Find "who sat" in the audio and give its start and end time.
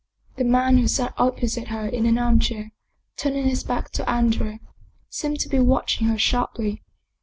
0.79-1.13